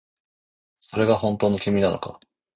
[0.79, 2.19] それが本当の君なのか